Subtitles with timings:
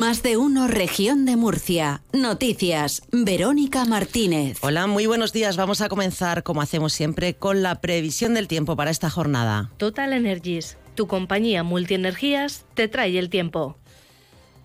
[0.00, 2.00] Más de uno, región de Murcia.
[2.14, 3.02] Noticias.
[3.12, 4.56] Verónica Martínez.
[4.62, 5.58] Hola, muy buenos días.
[5.58, 9.70] Vamos a comenzar, como hacemos siempre, con la previsión del tiempo para esta jornada.
[9.76, 13.76] Total Energies, tu compañía multienergías, te trae el tiempo.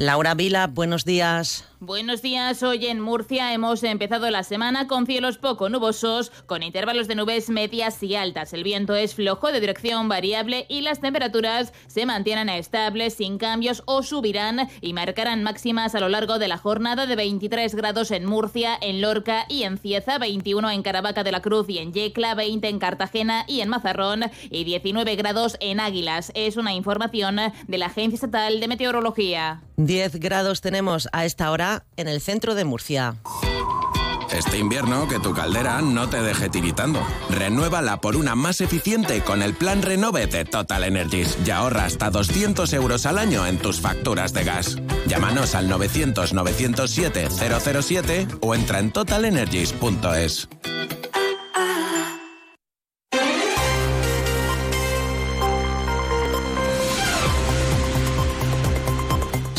[0.00, 1.66] Laura Vila, buenos días.
[1.82, 2.62] Buenos días.
[2.62, 7.48] Hoy en Murcia hemos empezado la semana con cielos poco nubosos, con intervalos de nubes
[7.48, 8.52] medias y altas.
[8.52, 13.82] El viento es flojo de dirección variable y las temperaturas se mantienen estables, sin cambios
[13.86, 18.24] o subirán y marcarán máximas a lo largo de la jornada de 23 grados en
[18.26, 22.34] Murcia, en Lorca y en Cieza, 21 en Caravaca de la Cruz y en Yecla,
[22.34, 26.32] 20 en Cartagena y en Mazarrón y 19 grados en Águilas.
[26.34, 27.36] Es una información
[27.68, 29.62] de la Agencia Estatal de Meteorología.
[29.90, 33.16] 10 grados tenemos a esta hora en el centro de Murcia.
[34.30, 37.04] Este invierno que tu caldera no te deje tiritando.
[37.28, 42.08] Renuévala por una más eficiente con el plan Renove de Total Energies y ahorra hasta
[42.08, 44.76] 200 euros al año en tus facturas de gas.
[45.08, 50.48] Llámanos al 900 907 007 o entra en totalenergies.es.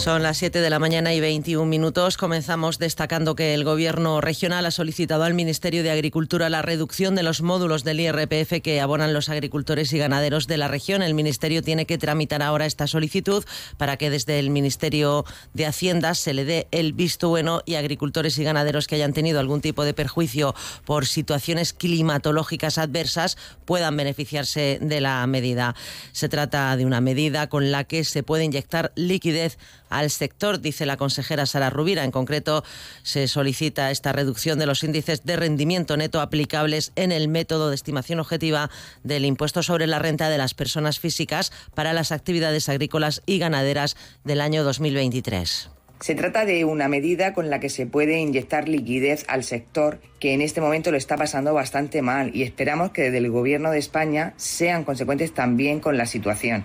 [0.00, 2.16] Son las 7 de la mañana y 21 minutos.
[2.16, 7.22] Comenzamos destacando que el Gobierno regional ha solicitado al Ministerio de Agricultura la reducción de
[7.22, 11.02] los módulos del IRPF que abonan los agricultores y ganaderos de la región.
[11.02, 13.44] El Ministerio tiene que tramitar ahora esta solicitud
[13.76, 18.38] para que desde el Ministerio de Hacienda se le dé el visto bueno y agricultores
[18.38, 20.54] y ganaderos que hayan tenido algún tipo de perjuicio
[20.86, 25.74] por situaciones climatológicas adversas puedan beneficiarse de la medida.
[26.12, 29.58] Se trata de una medida con la que se puede inyectar liquidez
[29.90, 32.04] al sector, dice la consejera Sara Rubira.
[32.04, 32.64] En concreto,
[33.02, 37.74] se solicita esta reducción de los índices de rendimiento neto aplicables en el método de
[37.74, 38.70] estimación objetiva
[39.02, 43.96] del impuesto sobre la renta de las personas físicas para las actividades agrícolas y ganaderas
[44.24, 45.79] del año 2023.
[46.00, 50.32] Se trata de una medida con la que se puede inyectar liquidez al sector que
[50.32, 53.80] en este momento lo está pasando bastante mal y esperamos que desde el Gobierno de
[53.80, 56.64] España sean consecuentes también con la situación.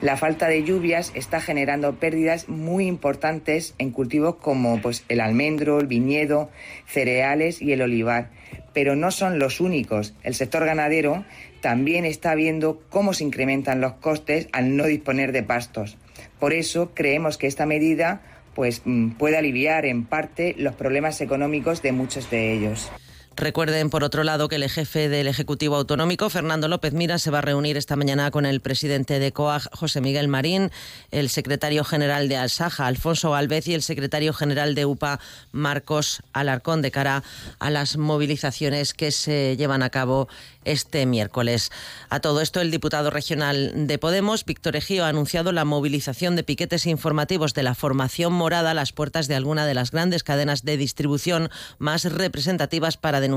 [0.00, 5.78] La falta de lluvias está generando pérdidas muy importantes en cultivos como pues, el almendro,
[5.78, 6.50] el viñedo,
[6.84, 8.30] cereales y el olivar.
[8.72, 10.12] Pero no son los únicos.
[10.24, 11.24] El sector ganadero
[11.60, 15.98] también está viendo cómo se incrementan los costes al no disponer de pastos.
[16.40, 18.22] Por eso creemos que esta medida
[18.54, 22.90] pues mm, puede aliviar en parte los problemas económicos de muchos de ellos.
[23.36, 27.38] Recuerden, por otro lado, que el jefe del Ejecutivo Autonómico, Fernando López Mira, se va
[27.38, 30.70] a reunir esta mañana con el presidente de COAG, José Miguel Marín,
[31.10, 35.18] el secretario general de Alsaja, Alfonso Alvez, y el secretario general de UPA,
[35.50, 37.24] Marcos Alarcón, de cara
[37.58, 40.28] a las movilizaciones que se llevan a cabo
[40.64, 41.70] este miércoles.
[42.10, 46.44] A todo esto, el diputado regional de Podemos, Víctor Ejío, ha anunciado la movilización de
[46.44, 50.64] piquetes informativos de la formación morada a las puertas de alguna de las grandes cadenas
[50.64, 53.31] de distribución más representativas para denunciar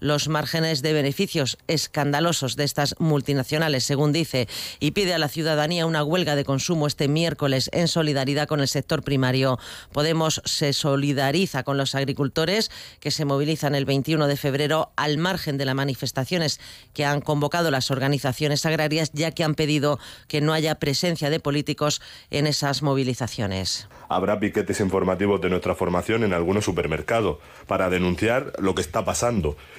[0.00, 4.48] los márgenes de beneficios escandalosos de estas multinacionales, según dice,
[4.80, 8.68] y pide a la ciudadanía una huelga de consumo este miércoles en solidaridad con el
[8.68, 9.58] sector primario.
[9.92, 12.70] Podemos se solidariza con los agricultores
[13.00, 16.60] que se movilizan el 21 de febrero al margen de las manifestaciones
[16.94, 19.98] que han convocado las organizaciones agrarias, ya que han pedido
[20.28, 23.88] que no haya presencia de políticos en esas movilizaciones.
[24.08, 29.09] Habrá piquetes informativos de nuestra formación en algunos supermercados para denunciar lo que está pasando,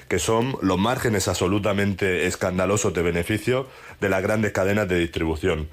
[0.07, 3.67] que son los márgenes absolutamente escandalosos de beneficio
[3.99, 5.67] de las grandes cadenas de distribución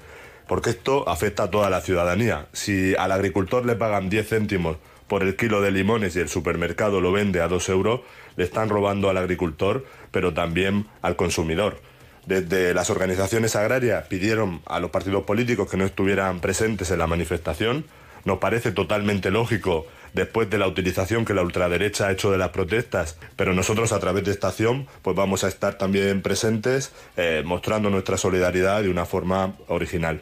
[0.49, 2.47] porque esto afecta a toda la ciudadanía.
[2.53, 4.77] Si al agricultor le pagan 10 céntimos
[5.07, 8.01] por el kilo de limones y el supermercado lo vende a 2 euros,
[8.35, 11.79] le están robando al agricultor pero también al consumidor.
[12.25, 17.05] Desde las organizaciones agrarias pidieron a los partidos políticos que no estuvieran presentes en la
[17.05, 17.85] manifestación.
[18.25, 22.49] Nos parece totalmente lógico después de la utilización que la ultraderecha ha hecho de las
[22.49, 27.43] protestas, pero nosotros a través de esta acción pues vamos a estar también presentes eh,
[27.45, 30.21] mostrando nuestra solidaridad de una forma original.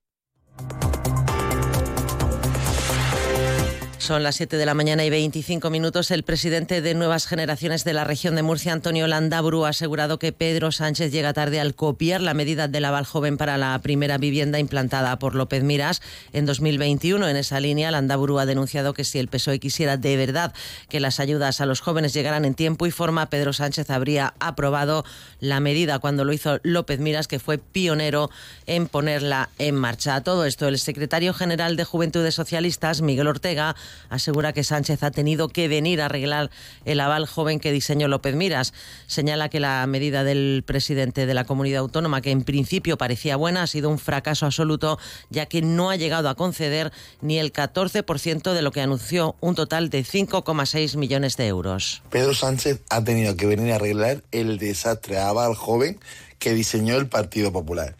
[4.01, 6.09] Son las 7 de la mañana y 25 minutos.
[6.09, 10.31] El presidente de Nuevas Generaciones de la región de Murcia, Antonio Landaburu, ha asegurado que
[10.31, 14.57] Pedro Sánchez llega tarde al copiar la medida del aval joven para la primera vivienda
[14.57, 16.01] implantada por López Miras
[16.33, 17.27] en 2021.
[17.27, 20.51] En esa línea, Landaburu ha denunciado que si el PSOE quisiera de verdad
[20.89, 25.05] que las ayudas a los jóvenes llegaran en tiempo y forma, Pedro Sánchez habría aprobado
[25.39, 28.31] la medida cuando lo hizo López Miras, que fue pionero
[28.65, 30.15] en ponerla en marcha.
[30.15, 33.75] A todo esto, el secretario general de Juventudes Socialistas, Miguel Ortega,
[34.09, 36.49] asegura que Sánchez ha tenido que venir a arreglar
[36.85, 38.73] el aval joven que diseñó López Miras.
[39.07, 43.63] Señala que la medida del presidente de la comunidad autónoma, que en principio parecía buena,
[43.63, 44.99] ha sido un fracaso absoluto,
[45.29, 46.91] ya que no ha llegado a conceder
[47.21, 52.01] ni el 14% de lo que anunció, un total de 5,6 millones de euros.
[52.09, 55.99] Pedro Sánchez ha tenido que venir a arreglar el desastre aval joven
[56.39, 57.95] que diseñó el Partido Popular.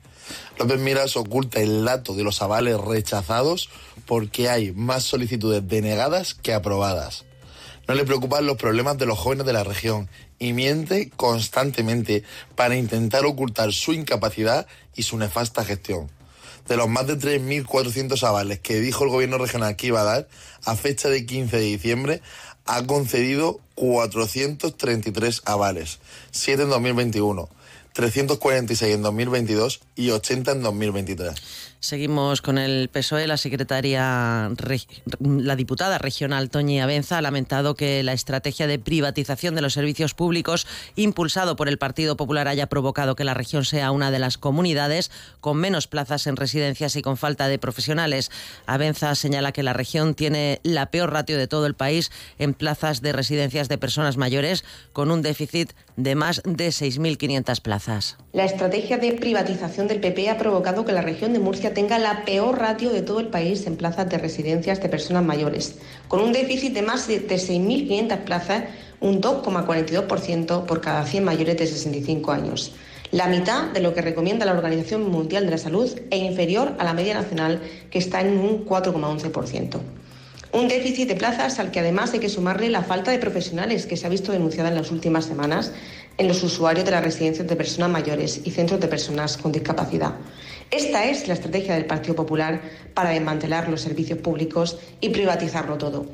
[0.58, 3.70] López Miras oculta el dato de los avales rechazados
[4.06, 7.26] porque hay más solicitudes denegadas que aprobadas.
[7.88, 12.24] No le preocupan los problemas de los jóvenes de la región y miente constantemente
[12.56, 16.10] para intentar ocultar su incapacidad y su nefasta gestión.
[16.68, 20.28] De los más de 3.400 avales que dijo el gobierno regional que iba a dar,
[20.64, 22.22] a fecha de 15 de diciembre
[22.66, 26.00] ha concedido 433 avales,
[26.32, 27.50] 7 en 2021
[27.94, 31.72] 346 en 2022 y 80 en 2023.
[31.82, 33.26] Seguimos con el PSOE.
[33.26, 34.52] La secretaria,
[35.20, 40.14] la diputada regional Toñi Abenza ha lamentado que la estrategia de privatización de los servicios
[40.14, 44.38] públicos impulsado por el Partido Popular haya provocado que la región sea una de las
[44.38, 45.10] comunidades
[45.40, 48.30] con menos plazas en residencias y con falta de profesionales.
[48.68, 53.02] Abenza señala que la región tiene la peor ratio de todo el país en plazas
[53.02, 58.18] de residencias de personas mayores, con un déficit de más de 6.500 plazas.
[58.34, 62.26] La estrategia de privatización del PP ha provocado que la región de Murcia tenga la
[62.26, 65.76] peor ratio de todo el país en plazas de residencias de personas mayores,
[66.08, 68.64] con un déficit de más de 6.500 plazas,
[69.00, 72.74] un 2,42% por cada 100 mayores de 65 años.
[73.12, 76.86] La mitad de lo que recomienda la Organización Mundial de la Salud e inferior a
[76.86, 79.80] la media nacional, que está en un 4,11%.
[80.54, 83.96] Un déficit de plazas al que además hay que sumarle la falta de profesionales que
[83.96, 85.72] se ha visto denunciada en las últimas semanas
[86.18, 90.16] en los usuarios de las residencias de personas mayores y centros de personas con discapacidad.
[90.70, 92.62] Esta es la estrategia del Partido Popular
[92.94, 96.08] para desmantelar los servicios públicos y privatizarlo todo.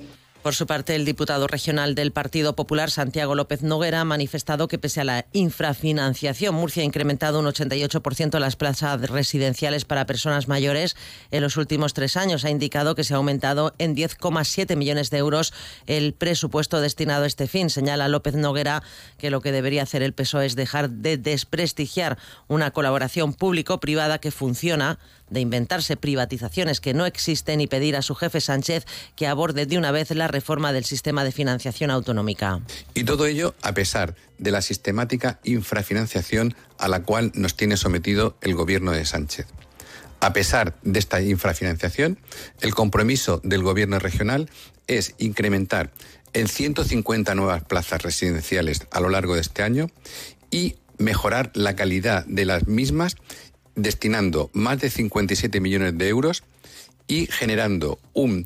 [0.47, 4.79] Por su parte, el diputado regional del Partido Popular, Santiago López Noguera, ha manifestado que
[4.79, 10.95] pese a la infrafinanciación, Murcia ha incrementado un 88% las plazas residenciales para personas mayores
[11.31, 12.45] en los últimos tres años.
[12.45, 15.53] Ha indicado que se ha aumentado en 10,7 millones de euros
[15.85, 17.69] el presupuesto destinado a este fin.
[17.69, 18.83] Señala López Noguera
[19.17, 22.17] que lo que debería hacer el PSOE es dejar de desprestigiar
[22.47, 24.97] una colaboración público-privada que funciona
[25.29, 28.85] de inventarse privatizaciones que no existen y pedir a su jefe Sánchez
[29.15, 32.61] que aborde de una vez la reforma del sistema de financiación autonómica.
[32.93, 38.37] Y todo ello a pesar de la sistemática infrafinanciación a la cual nos tiene sometido
[38.41, 39.47] el gobierno de Sánchez.
[40.19, 42.19] A pesar de esta infrafinanciación,
[42.61, 44.47] el compromiso del gobierno regional
[44.85, 45.91] es incrementar
[46.33, 49.89] en 150 nuevas plazas residenciales a lo largo de este año
[50.51, 53.15] y mejorar la calidad de las mismas
[53.75, 56.43] destinando más de 57 millones de euros
[57.07, 58.45] y generando un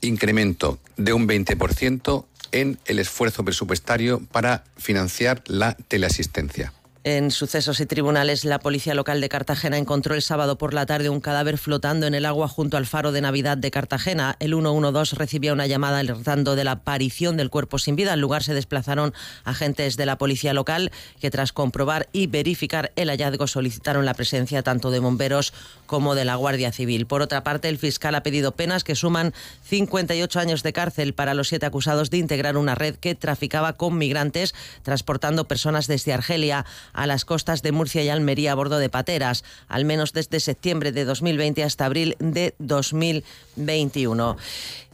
[0.00, 6.72] incremento de un 20% en el esfuerzo presupuestario para financiar la teleasistencia.
[7.02, 11.08] En sucesos y tribunales, la policía local de Cartagena encontró el sábado por la tarde
[11.08, 14.36] un cadáver flotando en el agua junto al faro de Navidad de Cartagena.
[14.38, 18.12] El 112 recibía una llamada alertando de la aparición del cuerpo sin vida.
[18.12, 19.14] Al lugar se desplazaron
[19.44, 20.92] agentes de la policía local
[21.22, 25.54] que tras comprobar y verificar el hallazgo solicitaron la presencia tanto de bomberos
[25.86, 27.06] como de la Guardia Civil.
[27.06, 29.32] Por otra parte, el fiscal ha pedido penas que suman
[29.64, 33.96] 58 años de cárcel para los siete acusados de integrar una red que traficaba con
[33.96, 38.88] migrantes transportando personas desde Argelia a las costas de Murcia y Almería a bordo de
[38.88, 44.36] pateras, al menos desde septiembre de 2020 hasta abril de 2021.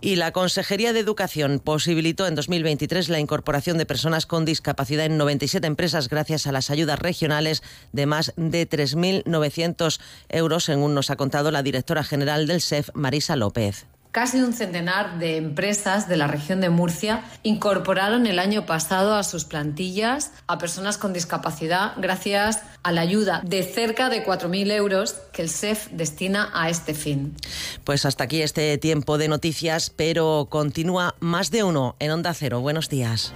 [0.00, 5.16] Y la Consejería de Educación posibilitó en 2023 la incorporación de personas con discapacidad en
[5.16, 7.62] 97 empresas gracias a las ayudas regionales
[7.92, 9.98] de más de 3.900
[10.28, 13.86] euros, según nos ha contado la directora general del SEF, Marisa López.
[14.16, 19.23] Casi un centenar de empresas de la región de Murcia incorporaron el año pasado a
[19.23, 25.16] sus plantillas a personas con discapacidad gracias a la ayuda de cerca de 4.000 euros
[25.35, 27.37] que el SEF destina a este fin.
[27.85, 32.62] Pues hasta aquí este tiempo de noticias, pero continúa más de uno en Onda Cero.
[32.62, 33.35] Buenos días.